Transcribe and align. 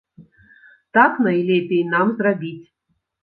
Так 0.97 1.19
найлепей 1.27 1.83
нам 1.93 2.07
зрабіць! 2.21 2.65